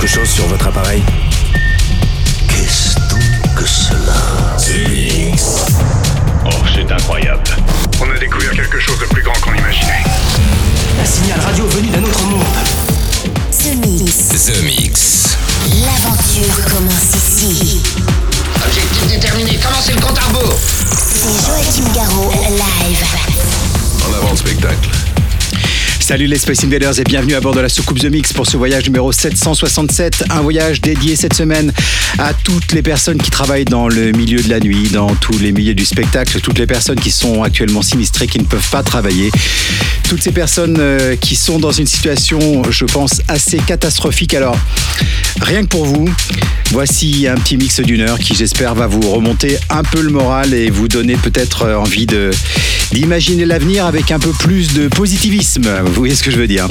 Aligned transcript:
quelque 0.00 0.12
chose 0.14 0.30
sur 0.30 0.46
votre 0.46 0.66
appareil 0.66 1.02
Qu'est-ce 2.48 2.94
donc 3.10 3.54
que 3.54 3.66
cela 3.66 4.56
Oh, 6.46 6.50
c'est 6.74 6.90
incroyable. 6.90 7.42
On 8.00 8.10
a 8.10 8.18
découvert 8.18 8.52
quelque 8.52 8.78
chose 8.80 8.98
de 8.98 9.04
plus 9.06 9.22
grand 9.22 9.34
qu'on 9.42 9.52
imaginait. 9.54 10.04
Un 11.00 11.04
signal 11.04 11.38
radio 11.40 11.66
venu 11.66 11.88
d'un 11.88 12.02
autre 12.02 12.22
monde. 12.24 12.42
The 13.50 13.86
Mix. 13.86 14.28
The 14.28 14.62
Mix. 14.62 15.36
L'aventure 15.84 16.64
commence 16.64 17.14
ici. 17.14 17.82
Objectif 18.66 19.06
déterminé, 19.08 19.58
commencez 19.62 19.92
le 19.92 20.00
compte 20.00 20.18
à 20.18 20.22
rebours. 20.22 20.58
C'est 20.96 21.46
Joachim 21.46 21.92
Garraud, 21.94 22.32
live. 22.48 23.04
En 24.08 24.14
avant 24.14 24.30
le 24.30 24.36
spectacle. 24.36 24.99
Salut 26.10 26.26
les 26.26 26.38
Space 26.38 26.64
Invaders 26.64 26.98
et 26.98 27.04
bienvenue 27.04 27.34
à 27.34 27.40
bord 27.40 27.54
de 27.54 27.60
la 27.60 27.68
soucoupe 27.68 28.00
The 28.00 28.06
Mix 28.06 28.32
pour 28.32 28.44
ce 28.44 28.56
voyage 28.56 28.84
numéro 28.84 29.12
767. 29.12 30.24
Un 30.30 30.40
voyage 30.40 30.80
dédié 30.80 31.14
cette 31.14 31.34
semaine 31.34 31.72
à 32.18 32.34
toutes 32.34 32.72
les 32.72 32.82
personnes 32.82 33.18
qui 33.18 33.30
travaillent 33.30 33.64
dans 33.64 33.86
le 33.86 34.10
milieu 34.10 34.42
de 34.42 34.48
la 34.48 34.58
nuit, 34.58 34.88
dans 34.88 35.14
tous 35.14 35.38
les 35.38 35.52
milieux 35.52 35.74
du 35.74 35.84
spectacle, 35.84 36.40
toutes 36.40 36.58
les 36.58 36.66
personnes 36.66 36.98
qui 36.98 37.12
sont 37.12 37.44
actuellement 37.44 37.82
sinistrées, 37.82 38.26
qui 38.26 38.40
ne 38.40 38.44
peuvent 38.44 38.70
pas 38.70 38.82
travailler. 38.82 39.30
Toutes 40.08 40.20
ces 40.20 40.32
personnes 40.32 40.78
euh, 40.80 41.14
qui 41.14 41.36
sont 41.36 41.60
dans 41.60 41.70
une 41.70 41.86
situation, 41.86 42.64
je 42.68 42.86
pense, 42.86 43.22
assez 43.28 43.58
catastrophique. 43.58 44.34
Alors, 44.34 44.56
rien 45.40 45.62
que 45.62 45.68
pour 45.68 45.84
vous, 45.84 46.08
voici 46.72 47.28
un 47.28 47.36
petit 47.36 47.56
mix 47.56 47.78
d'une 47.78 48.00
heure 48.00 48.18
qui, 48.18 48.34
j'espère, 48.34 48.74
va 48.74 48.88
vous 48.88 49.08
remonter 49.12 49.58
un 49.68 49.84
peu 49.84 50.00
le 50.00 50.10
moral 50.10 50.54
et 50.54 50.70
vous 50.70 50.88
donner 50.88 51.14
peut-être 51.14 51.68
envie 51.68 52.06
d'imaginer 52.90 53.44
l'avenir 53.44 53.86
avec 53.86 54.10
un 54.10 54.18
peu 54.18 54.32
plus 54.32 54.74
de 54.74 54.88
positivisme. 54.88 55.70
Vous 56.00 56.04
voyez 56.04 56.16
ce 56.16 56.22
que 56.22 56.30
je 56.30 56.38
veux 56.38 56.46
dire. 56.46 56.66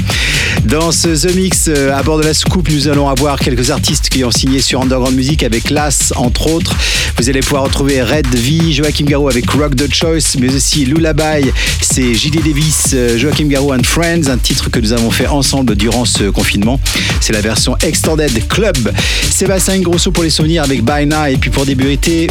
Dans 0.66 0.92
ce 0.92 1.10
The 1.10 1.36
Mix, 1.36 1.68
euh, 1.68 1.96
à 1.96 2.02
bord 2.02 2.18
de 2.18 2.24
la 2.24 2.34
soucoupe, 2.34 2.68
nous 2.72 2.88
allons 2.88 3.08
avoir 3.08 3.38
quelques 3.40 3.70
artistes 3.70 4.10
qui 4.10 4.24
ont 4.24 4.32
signé 4.32 4.60
sur 4.60 4.82
Underground 4.82 5.16
Music 5.16 5.44
avec 5.44 5.70
Las, 5.70 6.14
entre 6.16 6.48
autres. 6.48 6.76
Vous 7.16 7.30
allez 7.30 7.42
pouvoir 7.42 7.66
retrouver 7.66 8.02
Red 8.02 8.26
V, 8.28 8.72
Joachim 8.72 9.06
Garou 9.06 9.30
avec 9.30 9.48
Rock 9.52 9.76
the 9.76 9.94
Choice, 9.94 10.36
mais 10.40 10.52
aussi 10.56 10.84
Lullaby, 10.84 11.52
c'est 11.80 12.16
J.D. 12.16 12.40
Davis, 12.40 12.90
euh, 12.96 13.20
Joachim 13.20 13.46
Garou 13.46 13.72
and 13.72 13.84
Friends, 13.84 14.30
un 14.30 14.38
titre 14.38 14.72
que 14.72 14.80
nous 14.80 14.94
avons 14.94 15.12
fait 15.12 15.28
ensemble 15.28 15.76
durant 15.76 16.06
ce 16.06 16.24
confinement. 16.32 16.80
C'est 17.22 17.34
la 17.34 17.42
version 17.42 17.78
Extended 17.84 18.48
Club. 18.48 18.92
Sébastien 19.30 19.80
Grosso 19.82 20.12
pour 20.12 20.24
les 20.24 20.32
souvenirs 20.32 20.64
avec 20.64 20.84
Baina, 20.84 21.30
et 21.30 21.38
puis 21.38 21.52
pour 21.52 21.68
début 21.68 21.92
été, 21.92 22.26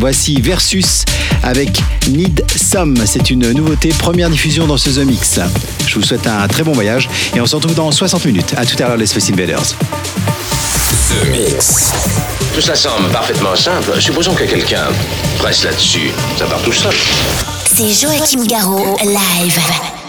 voici 0.00 0.40
Versus 0.40 1.04
avec 1.44 1.70
Need 2.08 2.44
Some. 2.56 2.96
C'est 3.06 3.30
une 3.30 3.52
nouveauté, 3.52 3.90
première 3.90 4.28
diffusion 4.28 4.66
dans 4.66 4.76
ce 4.76 4.90
The 4.90 5.06
Mix. 5.06 5.38
Je 5.86 5.94
vous 5.94 6.02
souhaite 6.02 6.26
un 6.26 6.31
très 6.48 6.62
bon 6.62 6.72
voyage 6.72 7.08
et 7.34 7.40
on 7.40 7.46
se 7.46 7.56
retrouve 7.56 7.74
dans 7.74 7.90
60 7.90 8.24
minutes. 8.24 8.54
À 8.56 8.64
tout 8.64 8.76
à 8.82 8.88
l'heure 8.88 8.96
les 8.96 9.06
Space 9.06 9.30
Invaders. 9.30 9.74
The 11.08 11.28
Mix. 11.28 11.92
Tout 12.54 12.60
ça 12.60 12.74
semble 12.74 13.08
parfaitement 13.10 13.56
simple. 13.56 14.00
Supposons 14.00 14.34
que 14.34 14.44
quelqu'un 14.44 14.86
presse 15.38 15.64
là-dessus. 15.64 16.10
Ça 16.36 16.46
part 16.46 16.60
tout 16.62 16.72
seul. 16.72 16.94
C'est 17.74 17.92
Joachim 17.92 18.44
Garraud, 18.46 18.96
live. 19.02 20.01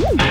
Yeah. 0.00 0.29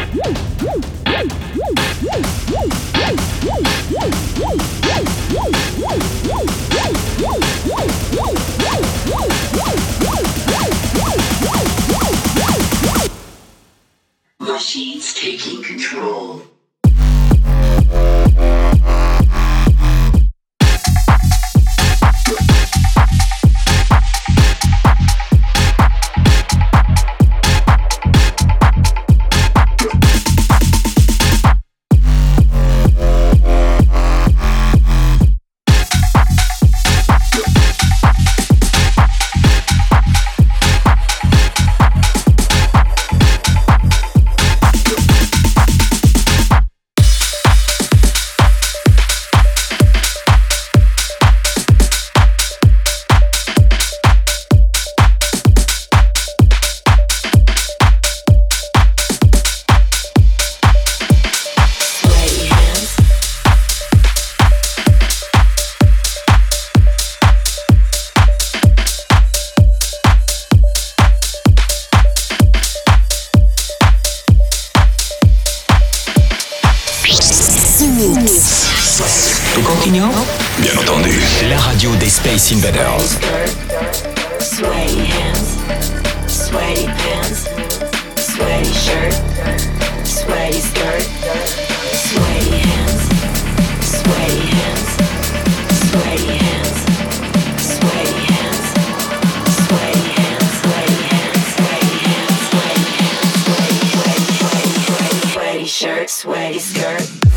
shirt, 105.79 106.09
sweaty 106.09 106.59
skirt. 106.59 107.28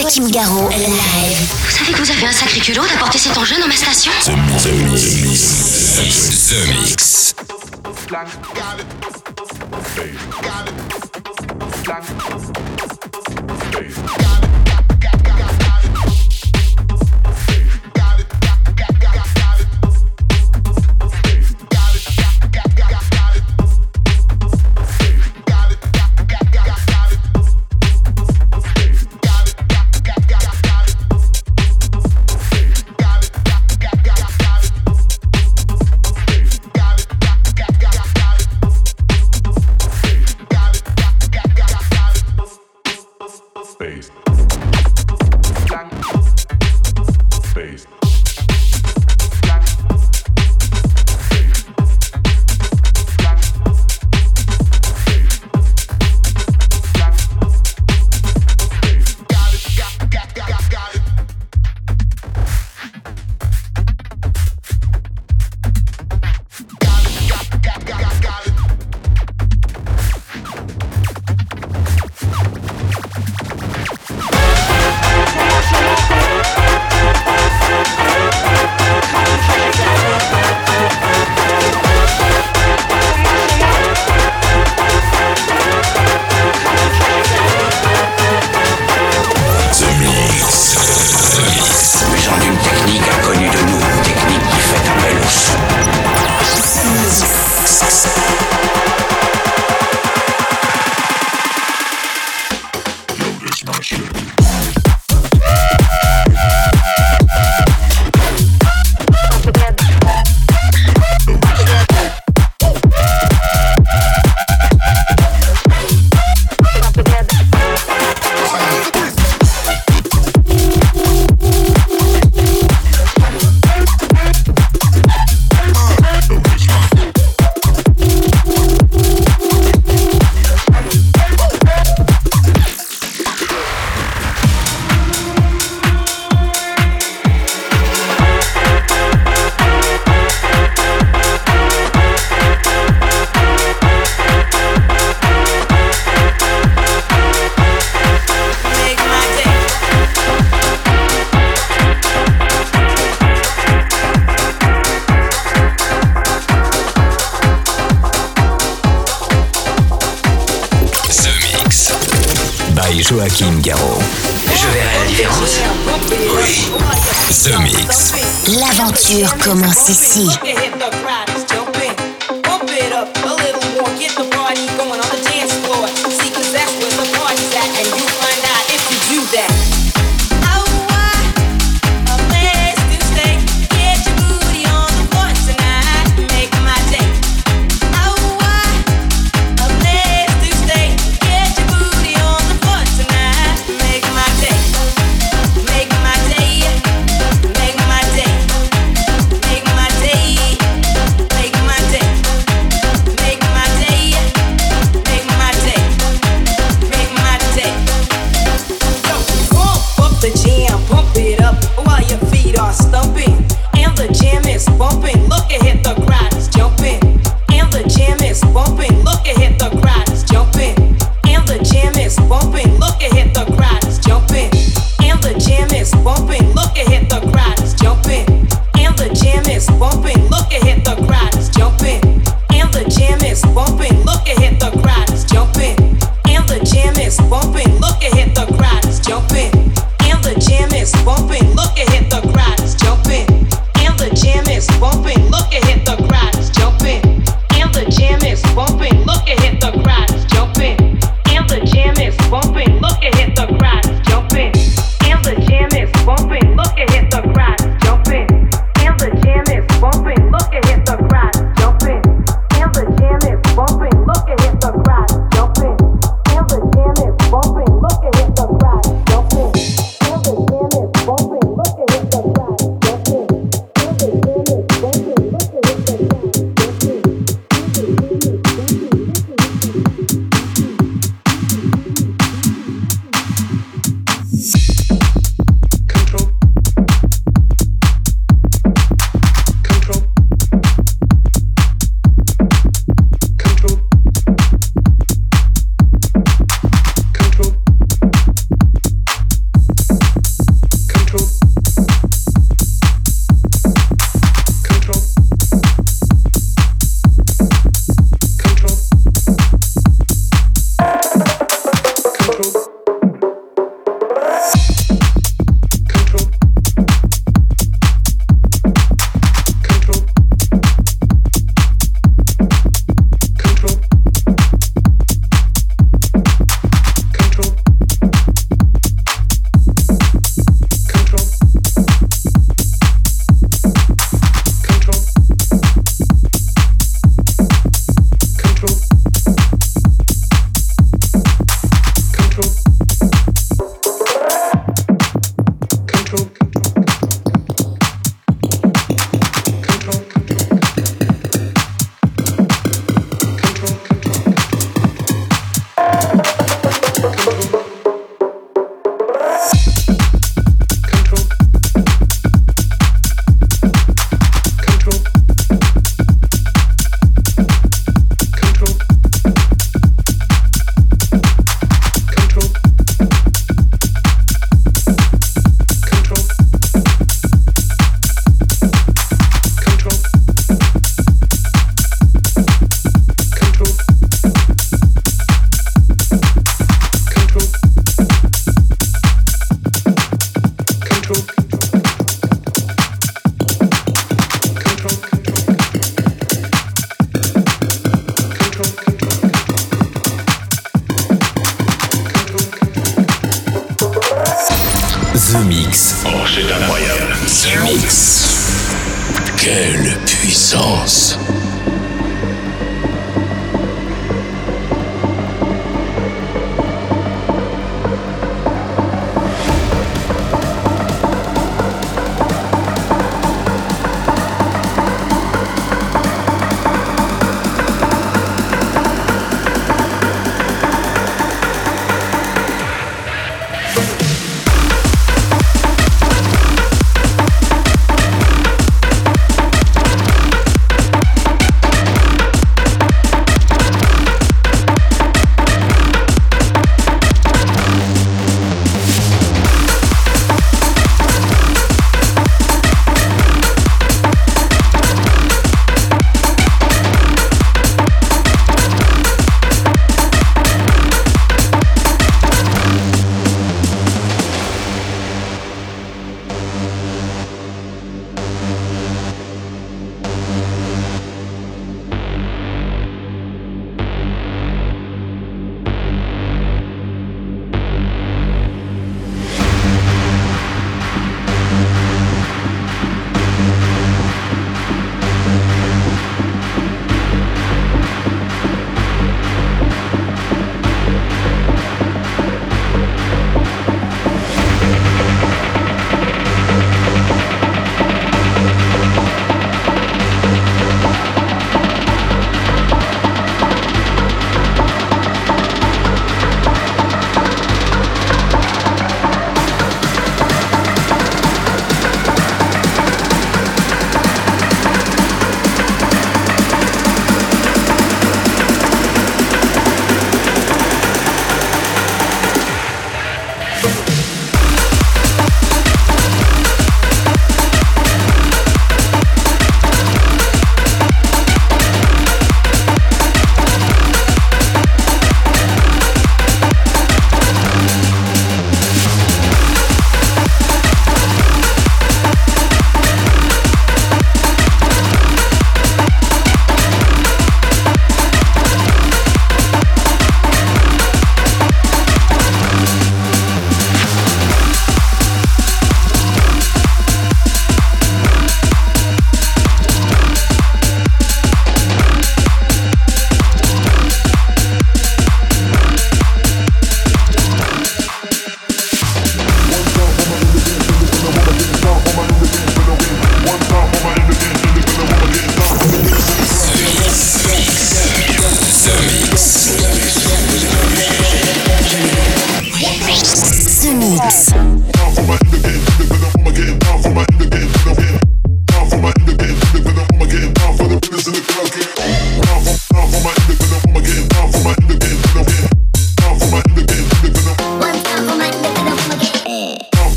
Joachim 0.00 0.28
Garraud, 0.30 0.68
live. 0.70 1.54
Vous 1.64 1.76
savez 1.76 1.92
que 1.92 1.98
vous 1.98 2.10
avez 2.12 2.26
un 2.26 2.32
sacré 2.32 2.60
culot 2.60 2.84
d'apporter 2.86 3.18
cet 3.18 3.36
engin 3.36 3.58
dans 3.58 3.66
ma 3.66 3.74
station? 3.74 4.12
The 4.22 4.36
Mix. 4.36 4.62
The 4.62 6.02
Mix. 6.02 6.48
The 6.50 6.68
Mix. 6.68 7.17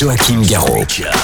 Joachim 0.00 0.40
Garraud. 0.40 1.19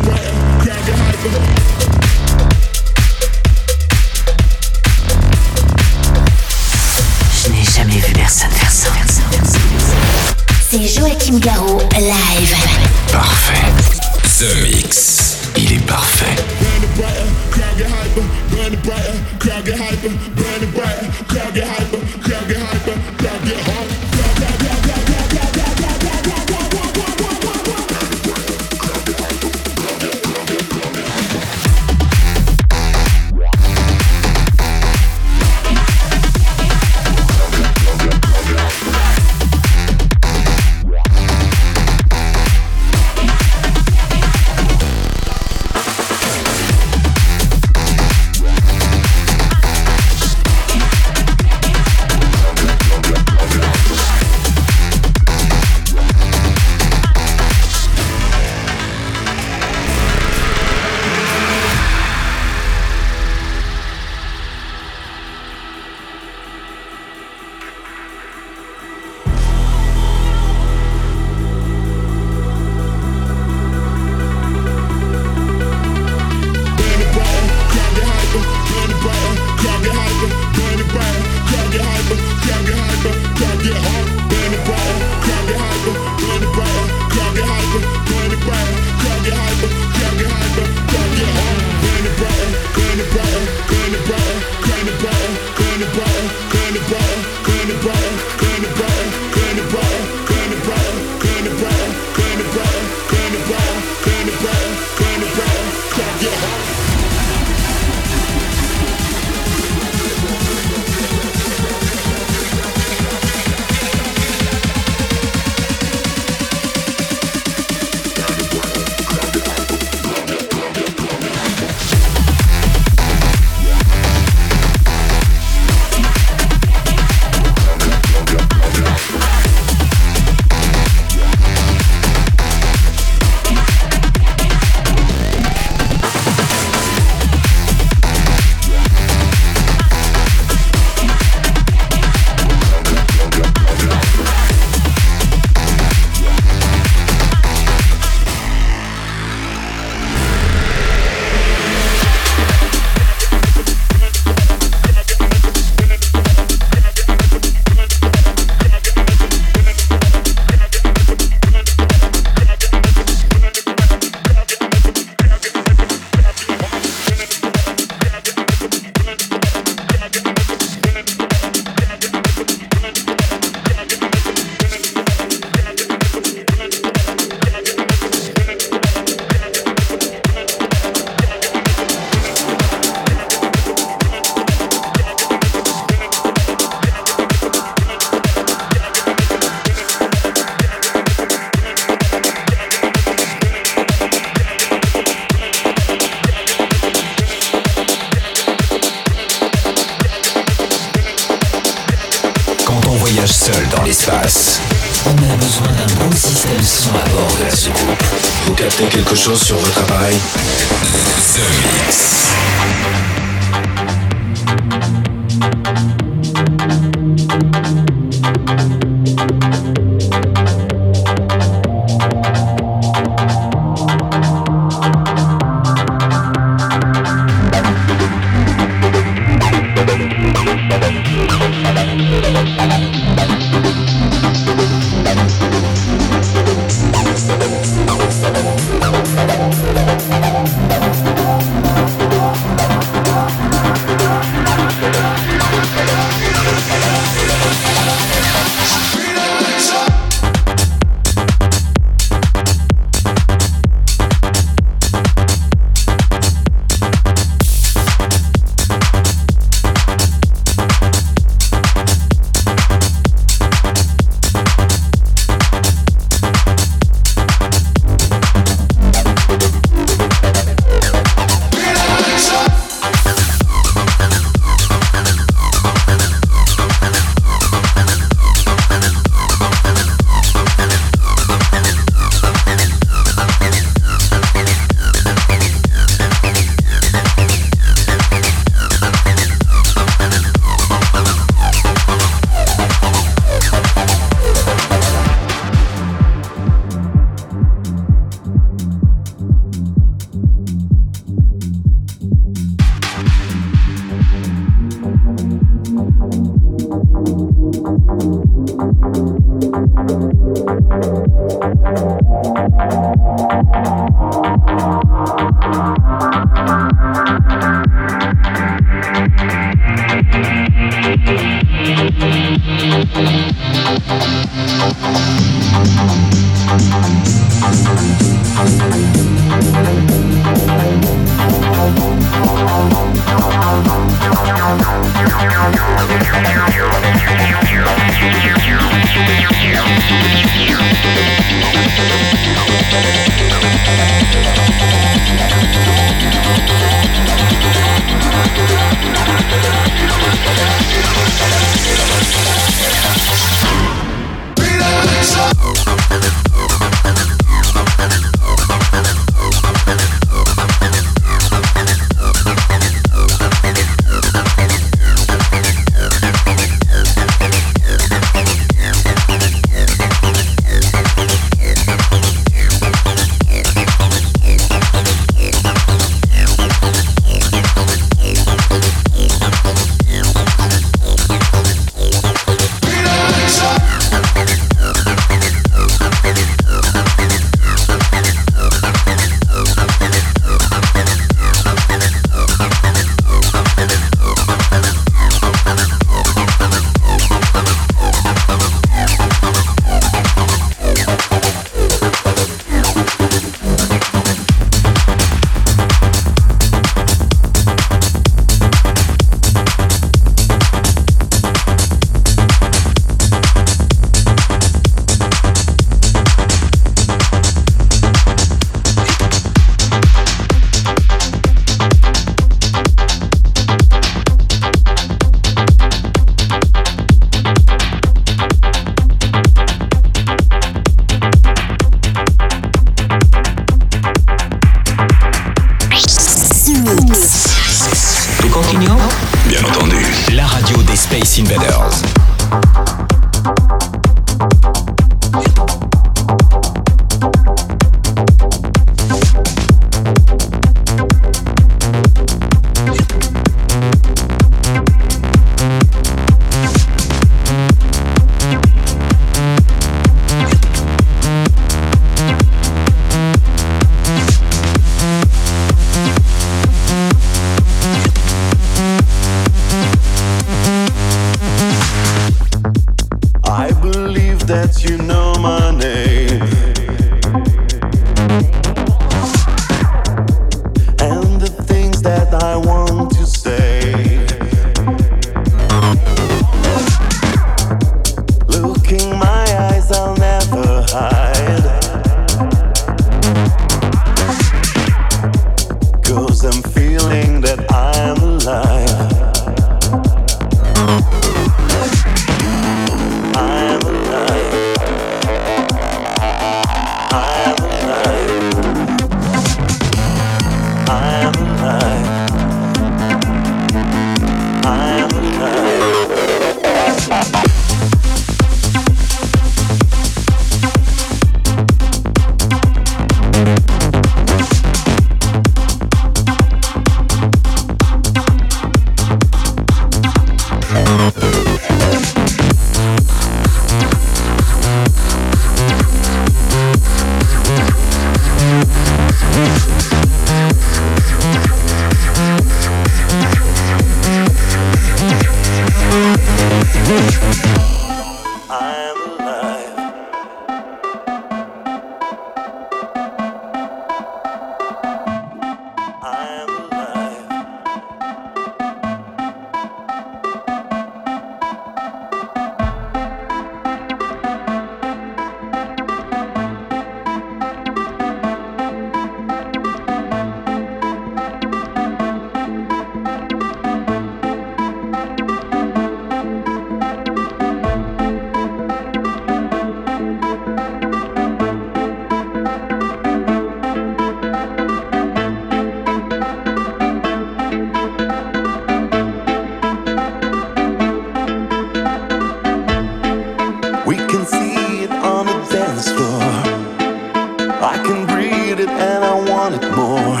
read 598.00 598.40
it 598.40 598.48
and 598.48 598.80
I 598.92 598.94
want 599.12 599.32
it 599.38 599.46
more. 599.60 600.00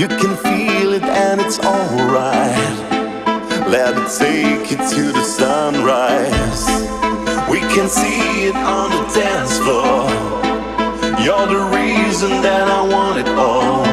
You 0.00 0.08
can 0.20 0.32
feel 0.46 0.90
it 0.98 1.02
and 1.02 1.40
it's 1.40 1.58
alright. 1.58 2.76
Let 3.74 3.92
it 4.00 4.08
take 4.24 4.70
you 4.70 4.78
to 4.94 5.02
the 5.18 5.24
sunrise. 5.40 6.62
We 7.52 7.60
can 7.74 7.88
see 7.88 8.48
it 8.48 8.56
on 8.56 8.88
the 8.96 9.04
dance 9.20 9.54
floor. 9.64 10.08
You're 11.24 11.48
the 11.56 11.64
reason 11.80 12.30
that 12.46 12.66
I 12.78 12.80
want 12.94 13.16
it 13.22 13.30
all. 13.46 13.84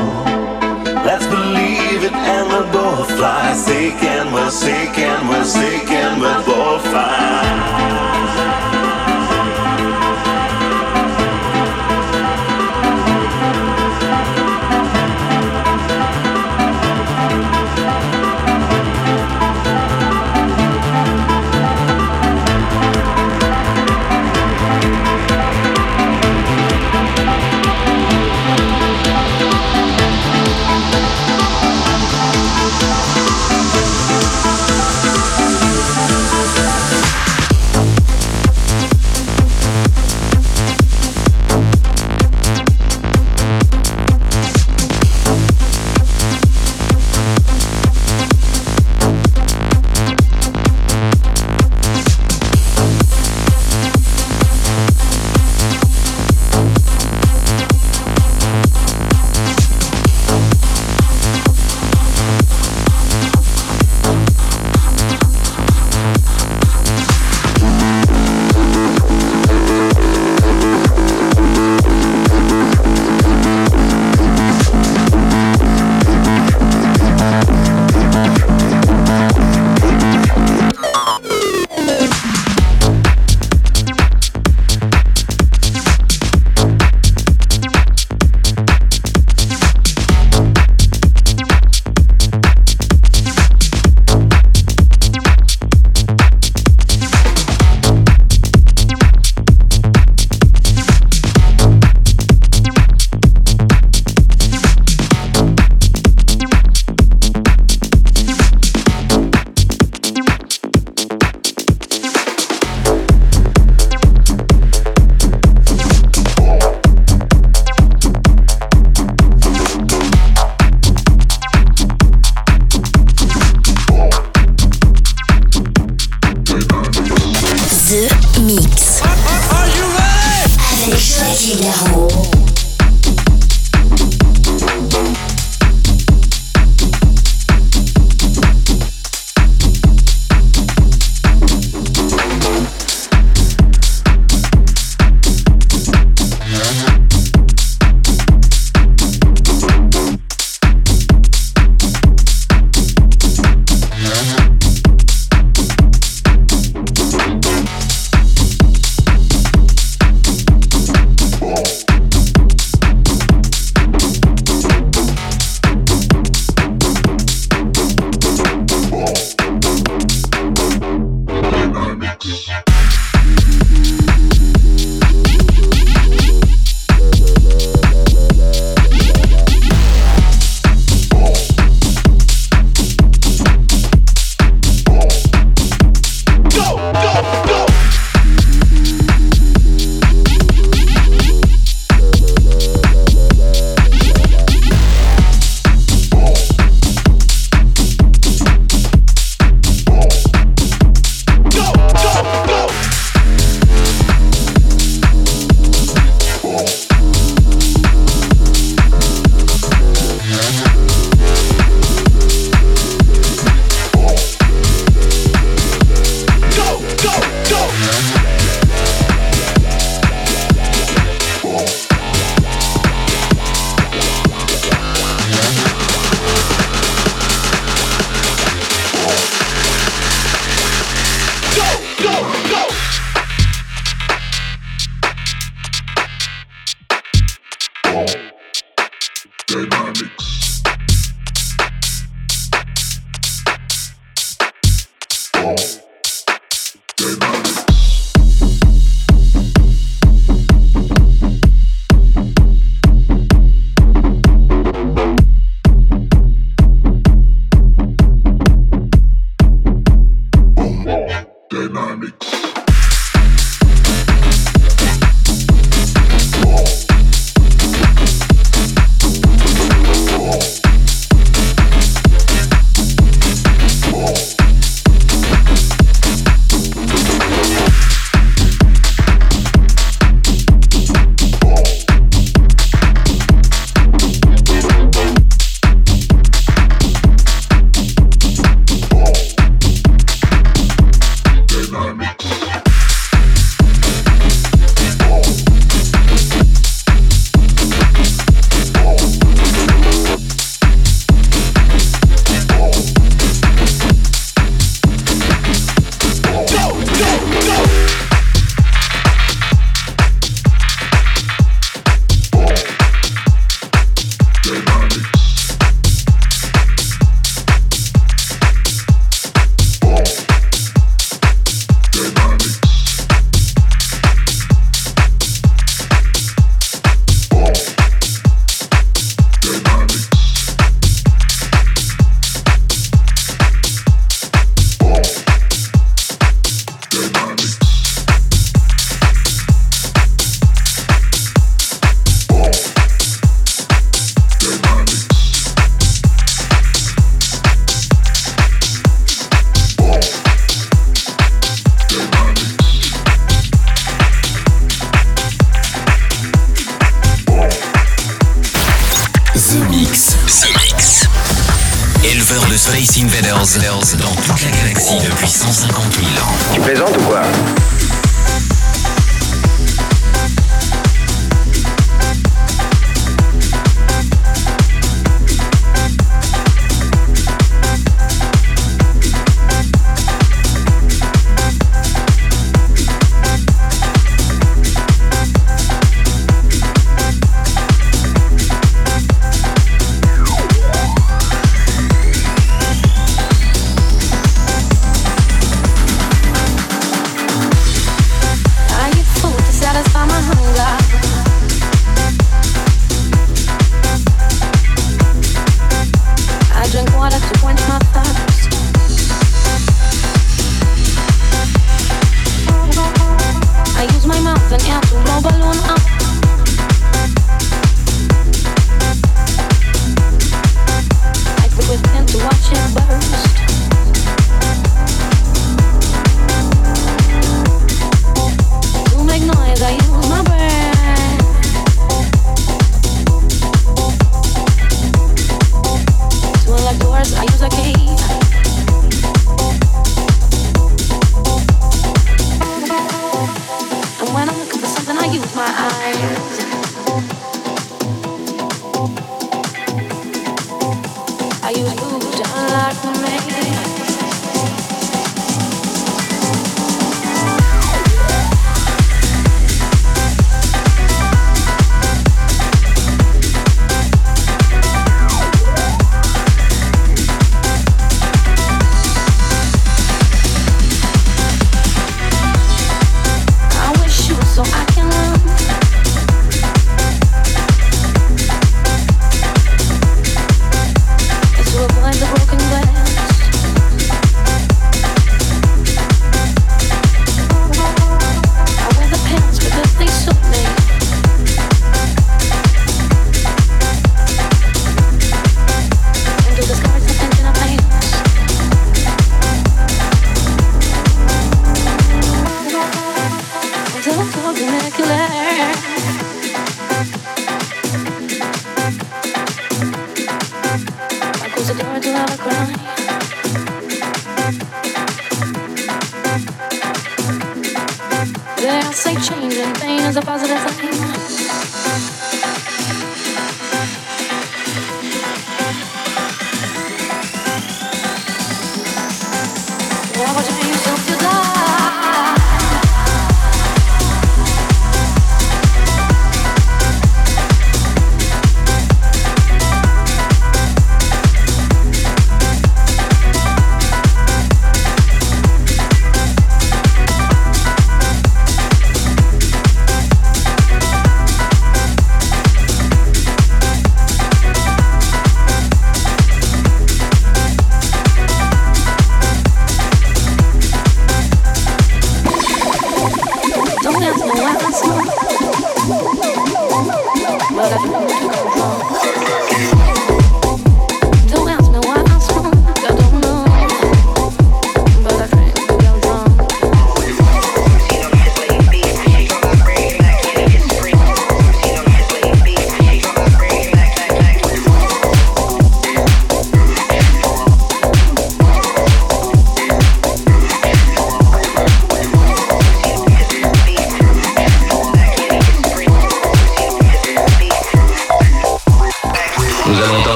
Let's 1.07 1.27
believe 1.38 2.01
it 2.09 2.15
and 2.33 2.43
we'll 2.51 2.71
both 2.71 3.09
fly. 3.17 3.53
Sick 3.53 4.01
and 4.15 4.33
we're 4.33 4.49
sick 4.49 4.97
and 4.97 5.27
we're 5.29 5.49
sick 5.59 5.88
and 5.89 6.21
we'll 6.21 6.43
both 6.45 6.83
fly. 6.91 8.57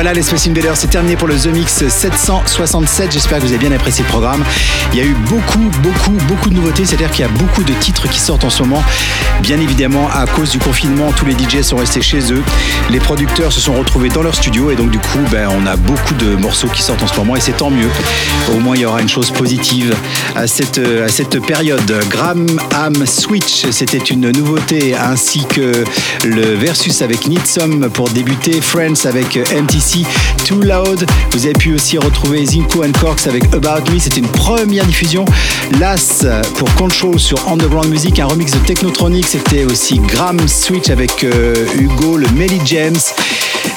Voilà, 0.00 0.12
les 0.12 0.22
Space 0.22 0.46
Invaders, 0.46 0.76
c'est 0.76 0.90
terminé 0.90 1.16
pour 1.16 1.26
le 1.26 1.34
The 1.34 1.48
Mix 1.48 1.88
767. 1.88 3.10
J'espère 3.10 3.38
que 3.38 3.42
vous 3.42 3.48
avez 3.48 3.58
bien 3.58 3.72
apprécié 3.72 4.04
le 4.04 4.08
programme. 4.08 4.44
Il 4.92 4.98
y 5.00 5.02
a 5.02 5.04
eu 5.04 5.16
beaucoup, 5.28 5.58
beaucoup, 5.82 6.12
beaucoup 6.28 6.50
de 6.50 6.54
nouveautés. 6.54 6.84
C'est-à-dire 6.84 7.10
qu'il 7.10 7.22
y 7.22 7.28
a 7.28 7.32
beaucoup 7.32 7.64
de 7.64 7.72
titres 7.72 8.08
qui 8.08 8.20
sortent 8.20 8.44
en 8.44 8.50
ce 8.50 8.62
moment. 8.62 8.80
Bien 9.42 9.58
évidemment, 9.58 10.08
à 10.14 10.26
cause 10.26 10.50
du 10.50 10.60
confinement, 10.60 11.10
tous 11.10 11.24
les 11.26 11.32
DJ 11.32 11.62
sont 11.62 11.78
restés 11.78 12.00
chez 12.00 12.32
eux. 12.32 12.44
Les 12.90 13.00
producteurs 13.00 13.52
se 13.52 13.58
sont 13.58 13.72
retrouvés 13.72 14.08
dans 14.08 14.22
leur 14.22 14.36
studio. 14.36 14.70
Et 14.70 14.76
donc, 14.76 14.92
du 14.92 15.00
coup, 15.00 15.18
ben, 15.32 15.48
on 15.50 15.66
a 15.66 15.74
beaucoup 15.74 16.14
de 16.14 16.36
morceaux 16.36 16.68
qui 16.68 16.82
sortent 16.82 17.02
en 17.02 17.08
ce 17.08 17.16
moment. 17.16 17.34
Et 17.34 17.40
c'est 17.40 17.56
tant 17.56 17.70
mieux. 17.70 17.90
Au 18.54 18.60
moins, 18.60 18.76
il 18.76 18.82
y 18.82 18.86
aura 18.86 19.02
une 19.02 19.08
chose 19.08 19.32
positive 19.32 19.96
à 20.36 20.46
cette, 20.46 20.78
à 20.78 21.08
cette 21.08 21.44
période. 21.44 21.92
Gram 22.08 22.46
Am 22.72 23.04
Switch, 23.04 23.66
c'était 23.72 23.98
une 23.98 24.30
nouveauté. 24.30 24.94
Ainsi 24.94 25.44
que 25.44 25.82
le 26.24 26.54
versus 26.54 27.02
avec 27.02 27.26
Nitsum 27.26 27.90
pour 27.90 28.10
débuter. 28.10 28.60
Friends 28.60 29.04
avec 29.04 29.36
MTC 29.36 29.87
Too 30.44 30.60
Loud. 30.60 31.06
Vous 31.30 31.44
avez 31.46 31.54
pu 31.54 31.74
aussi 31.74 31.96
retrouver 31.96 32.44
Zinko 32.44 32.84
and 32.84 32.92
Corks 33.00 33.26
avec 33.26 33.44
About 33.54 33.90
Me. 33.90 33.98
C'était 33.98 34.20
une 34.20 34.28
première 34.28 34.84
diffusion. 34.84 35.24
Las 35.80 36.26
pour 36.56 36.72
Control 36.74 37.18
sur 37.18 37.48
Underground 37.48 37.88
Music, 37.88 38.18
un 38.18 38.26
remix 38.26 38.52
de 38.52 38.58
Technotronic. 38.58 39.26
C'était 39.26 39.64
aussi 39.64 39.98
Gram 40.00 40.38
Switch 40.46 40.90
avec 40.90 41.24
euh, 41.24 41.54
Hugo, 41.78 42.18
le 42.18 42.28
Melly 42.28 42.60
James. 42.66 42.98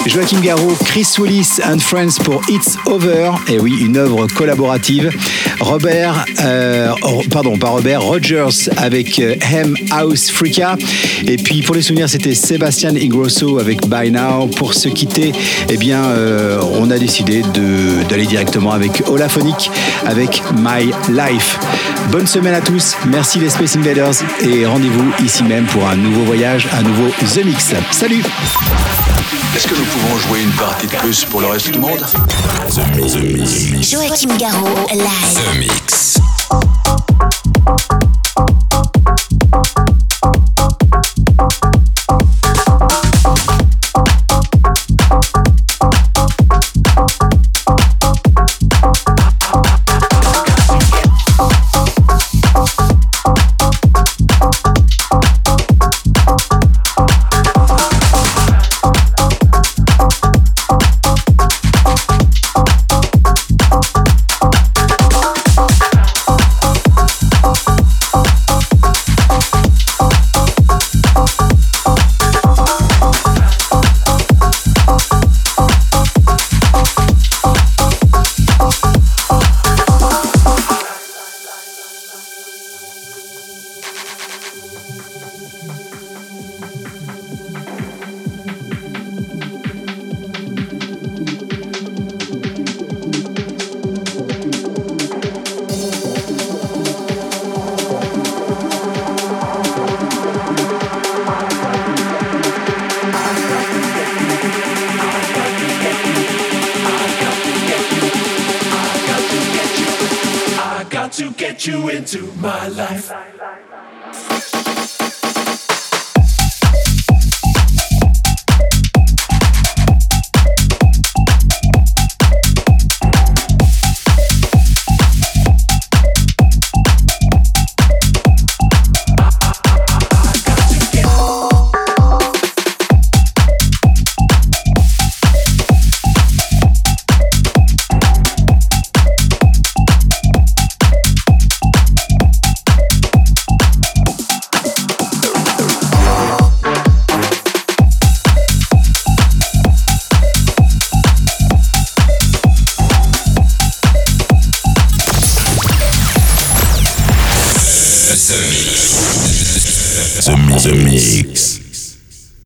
Joachim 0.06 0.40
Garraud, 0.42 0.76
Chris 0.86 1.16
Willis 1.20 1.60
and 1.64 1.80
Friends 1.80 2.18
pour 2.24 2.42
It's 2.50 2.78
Over. 2.86 3.32
Et 3.48 3.60
oui, 3.60 3.74
une 3.82 3.98
œuvre 3.98 4.28
collaborative. 4.28 5.12
Robert, 5.60 6.26
euh, 6.44 6.92
pardon, 7.32 7.58
pas 7.58 7.70
Robert, 7.70 8.02
Rogers 8.02 8.70
avec 8.78 9.20
euh, 9.20 9.36
Hem 9.52 9.76
House 9.92 10.32
Frika. 10.32 10.76
Et 11.28 11.38
puis 11.38 11.62
pour 11.62 11.76
les 11.76 11.82
souvenirs, 11.82 12.10
c'était 12.10 12.34
Sébastien 12.34 12.96
Ingrosso 12.96 13.60
avec 13.60 13.88
By 13.88 14.12
Now. 14.12 14.48
Pour 14.48 14.74
se 14.74 14.90
quitter, 14.90 15.32
eh 15.70 15.78
bien, 15.78 16.04
euh, 16.06 16.60
on 16.74 16.90
a 16.90 16.98
décidé 16.98 17.44
d'aller 18.10 18.26
directement 18.26 18.72
avec 18.72 19.08
Olaphonic 19.08 19.70
avec 20.06 20.42
My 20.58 20.92
Life. 21.10 21.60
Bonne 22.10 22.28
semaine 22.28 22.54
à 22.54 22.62
tous. 22.62 22.96
Merci 23.08 23.40
les 23.40 23.50
Space 23.50 23.76
Invaders 23.76 24.14
et 24.42 24.66
rendez-vous 24.66 25.12
ici 25.24 25.44
même 25.44 25.66
pour 25.66 25.88
un 25.88 25.96
nouveau 25.96 26.24
voyage, 26.24 26.68
un 26.74 26.82
nouveau 26.82 27.10
The 27.20 27.46
Mix. 27.46 27.74
Salut! 27.92 28.24
Est-ce 29.56 29.68
que 29.68 29.76
nous 29.76 29.84
pouvons 29.84 30.18
jouer 30.18 30.42
une 30.44 30.52
partie 30.52 30.88
de 30.88 30.96
plus 30.96 31.26
pour 31.26 31.42
le 31.42 31.48
reste 31.48 31.72
du 31.72 31.80
monde? 31.80 32.00
Joachim 33.82 34.38
Garraud, 34.38 34.88
live. 34.92 35.06
The 35.36 35.58
Mix. 35.60 36.20